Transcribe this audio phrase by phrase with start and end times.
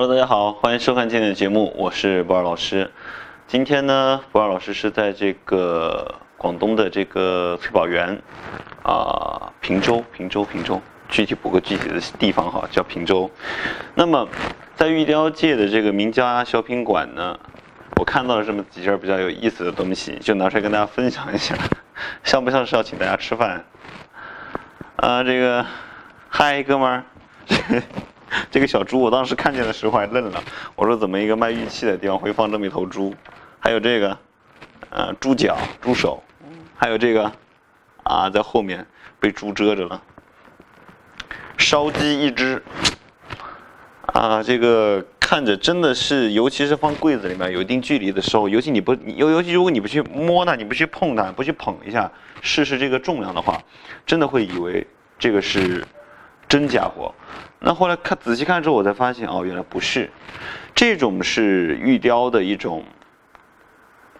[0.00, 2.88] Hello，大家好，欢迎收看今天的节目，我是博尔老师。
[3.48, 8.16] 今天呢，博尔老师是在这个广东的这个翠宝园
[8.84, 13.28] 啊，平洲，平洲，平洲，具体补个具体的地方哈，叫平洲。
[13.96, 14.28] 那么，
[14.76, 17.36] 在玉雕界的这个名家小品馆呢，
[17.96, 21.56] 我看到了这么几件比较有意思的东西，就拿出来跟大家分享一下，
[22.22, 23.64] 像不像是要请大家吃饭？
[24.94, 25.66] 啊，这个，
[26.28, 27.02] 嗨，哥们儿。
[28.50, 30.42] 这个小猪，我当时看见的时候还愣了。
[30.74, 33.14] 我说怎么一个卖玉器的地方会放这么一头猪？
[33.58, 34.18] 还有这个，
[34.90, 36.22] 呃，猪脚、猪手，
[36.76, 37.32] 还有这个，
[38.04, 38.86] 啊，在后面
[39.18, 40.00] 被猪遮着了。
[41.56, 42.62] 烧鸡一只，
[44.06, 53.60] 啊，这个看着真的是，尤其是放柜子里面有一定距离的时候，尤其你不，尤尤其如果你不去摸它，你不去碰它，不去捧一下，试试这个重量的话，
[54.06, 54.86] 真的会以为
[55.18, 55.84] 这个是
[56.48, 57.14] 真家伙。
[57.60, 60.10] 那后来看仔细看之后，我才发现哦，原来不是，
[60.74, 62.84] 这种是玉雕的一种，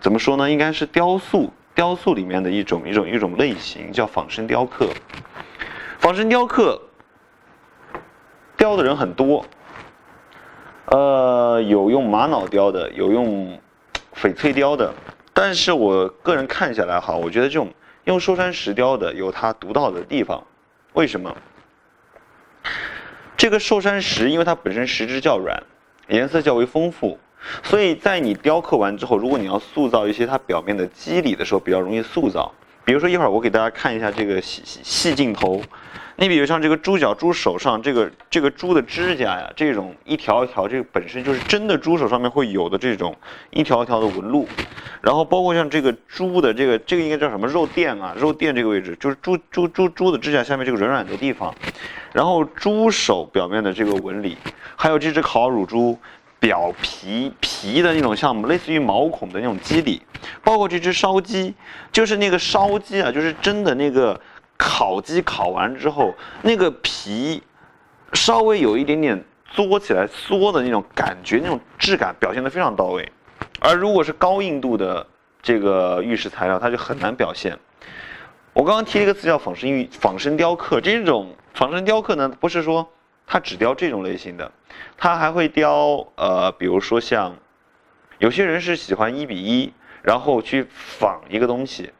[0.00, 0.50] 怎么说呢？
[0.50, 4.88] 应该是雕塑，雕塑里面的一种一种一种类型，叫仿生雕刻。
[5.98, 6.80] 仿生雕刻
[8.56, 9.44] 雕的人很多，
[10.86, 13.58] 呃，有用玛瑙雕的，有用
[14.14, 14.94] 翡翠雕的，
[15.34, 17.72] 但是我个人看下来哈，我觉得这种
[18.04, 20.42] 用寿山石雕的有它独到的地方，
[20.94, 21.36] 为什么？
[23.46, 25.62] 这个寿山石，因为它本身石质较软，
[26.08, 27.16] 颜色较为丰富，
[27.62, 32.52] 所以在你雕刻完之后，如果你要塑造一些它表面的肌理的时候，比较容易塑造。
[32.84, 35.62] 比如说一会儿我给大家看一下这个细细细镜头。
[36.18, 43.14] 你比如像这个猪脚、猪手上这个这个猪的指甲呀，这种一条一条，这个本身就是真的猪手上面会有的这种
[43.50, 44.48] 一条一条的纹路。
[45.02, 48.14] 然后包括像这个猪的这个这个应该叫什么肉垫啊？
[48.18, 51.54] 肉垫这个位置就是猪猪猪猪的指甲下面这个软软的地方。
[52.14, 54.38] 然后猪手表面的这个纹理，
[54.74, 55.98] 还有这只烤乳猪
[56.40, 60.00] 表皮皮的那种像类似于毛孔的那种肌理，
[60.42, 61.52] 包括这只烧鸡，
[61.92, 64.18] 就是那个烧鸡啊，就是真的那个。
[64.68, 66.12] 烤鸡烤完之后，
[66.42, 67.40] 那个皮
[68.12, 73.12] 稍微有一点点嘬起来缩的那种感觉，那种质感表现的非常到位。
[73.60, 75.06] 而如果是高硬度的
[75.40, 77.56] 这个玉石材料，它就很难表现。
[78.54, 80.80] 我刚刚提了一个词叫仿生玉、仿生雕刻。
[80.80, 82.90] 这种仿生雕刻呢，不是说
[83.24, 84.50] 它只雕这种类型的，
[84.98, 87.36] 它还会雕呃，比如说像
[88.18, 89.72] 有些人是喜欢一比一，
[90.02, 91.92] 然后去仿一个东西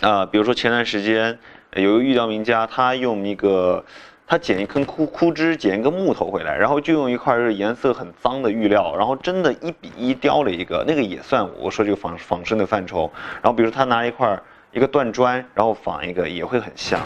[0.00, 1.38] 啊，比如说前段时间。
[1.74, 3.84] 有个玉雕名家，他用一个，
[4.26, 13.10] 他捡一根枯枯枝，捡一个木头回来，然后就用一块是颜色很脏的玉料，然后真的一比一雕了一个，那个也算我说这个仿仿生的范畴。
[13.42, 14.40] 然后比如他拿一块
[14.72, 17.00] 一个断砖，然后仿一个也会很像。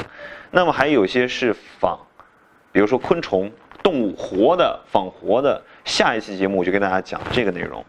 [0.51, 1.99] 那么还有些是仿，
[2.71, 3.51] 比如说昆虫、
[3.83, 5.61] 动物活的仿活的。
[5.85, 7.85] 下一期节目我就跟大家讲这个内容。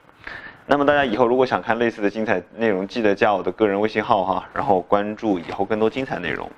[0.66, 6.50] 那么大家以后如果想看类似的精彩内容，记得加我的个人微信号哈，然后关注以后更多精彩内容。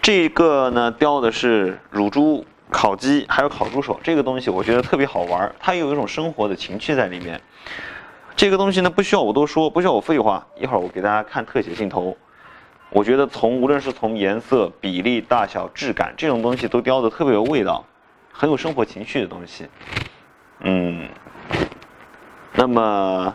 [0.00, 7.40] 这个呢雕的是乳猪、烤鸡，还有烤猪手，这个东西我觉得特别好玩，它有一种生活的情趣在里面。
[8.34, 12.16] 这个东西呢不需要我多说，不需要我废话，一会儿我给大家看特写镜头。
[12.90, 17.84] 我觉得从无论是从颜色、比例、大小、质感这种东西都雕的特别有味道，
[18.32, 19.68] 很有生活情趣的东西。
[20.60, 21.08] 嗯。
[22.54, 23.34] 那么，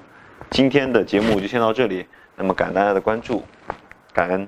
[0.50, 2.06] 今天的节目就先到这里。
[2.36, 3.44] 那么，感恩大家的关注，
[4.14, 4.48] 感恩。